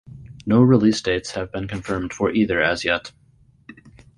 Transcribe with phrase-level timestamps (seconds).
[0.47, 3.11] No release dates have been confirmed for either as yet.